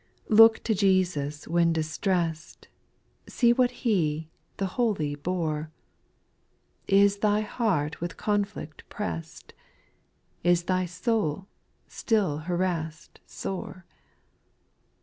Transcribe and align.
4. 0.29 0.35
Look 0.35 0.61
io 0.67 0.73
Jesus, 0.73 1.47
when 1.47 1.71
distressed, 1.71 2.69
See 3.27 3.53
what 3.53 3.69
He, 3.85 4.31
the 4.57 4.65
Holy 4.65 5.13
bore; 5.13 5.69
Is 6.87 7.17
thy 7.17 7.41
heart 7.41 8.01
with 8.01 8.17
conflict 8.17 8.83
pressed? 8.89 9.53
Is 10.43 10.63
thy 10.63 10.87
soul 10.87 11.45
still 11.87 12.39
harassed 12.39 13.19
sore 13.27 13.85